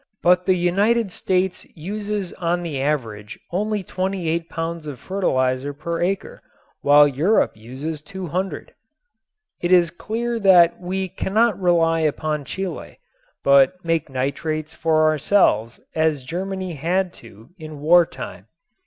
[0.23, 6.41] But the United States uses on the average only 28 pounds of fertilizer per acre,
[6.81, 8.73] while Europe uses 200.
[9.61, 12.97] It is clear that we cannot rely upon Chile,
[13.43, 18.47] but make nitrates for ourselves as Germany had to in war time.